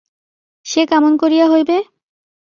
সে 0.65 0.81
কেমন 0.85 1.13
করিয়া 1.17 1.45
হইবে? 1.47 1.77